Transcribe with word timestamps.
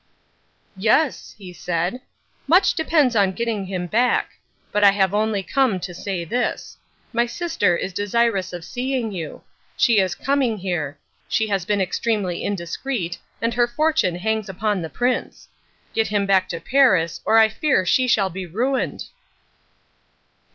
"Yes," 0.77 1.35
he 1.37 1.53
said, 1.53 2.01
"much 2.47 2.73
depends 2.73 3.15
on 3.15 3.33
getting 3.33 3.65
him 3.67 3.85
back. 3.85 4.31
But 4.71 4.83
I 4.83 4.89
have 4.93 5.13
only 5.13 5.43
come 5.43 5.79
to 5.79 5.93
say 5.93 6.25
this: 6.25 6.75
my 7.13 7.27
sister 7.27 7.77
is 7.77 7.93
desirous 7.93 8.51
of 8.51 8.65
seeing 8.65 9.11
you. 9.11 9.43
She 9.77 9.99
is 9.99 10.15
coming 10.15 10.57
here. 10.57 10.97
She 11.29 11.45
has 11.49 11.65
been 11.65 11.79
extremely 11.81 12.43
indiscreet 12.43 13.19
and 13.43 13.53
her 13.53 13.67
fortune 13.67 14.15
hangs 14.15 14.49
upon 14.49 14.81
the 14.81 14.89
Prince. 14.89 15.47
Get 15.93 16.07
him 16.07 16.25
back 16.25 16.49
to 16.49 16.59
Paris 16.59 17.21
or 17.23 17.37
I 17.37 17.47
fear 17.47 17.85
she 17.85 18.09
will 18.17 18.31
be 18.31 18.47
ruined." 18.47 19.05